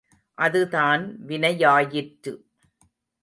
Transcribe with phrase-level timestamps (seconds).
[0.37, 2.33] அது தான் வினையாயிற்று.